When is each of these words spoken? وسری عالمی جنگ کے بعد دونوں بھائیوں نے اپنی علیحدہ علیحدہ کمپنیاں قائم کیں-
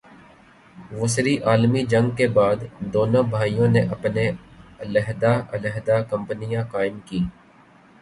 وسری 0.91 1.35
عالمی 1.41 1.83
جنگ 1.91 2.09
کے 2.17 2.27
بعد 2.37 2.63
دونوں 2.93 3.23
بھائیوں 3.29 3.67
نے 3.67 3.81
اپنی 3.95 4.27
علیحدہ 4.79 5.33
علیحدہ 5.53 6.01
کمپنیاں 6.11 6.63
قائم 6.71 6.99
کیں- 7.05 7.29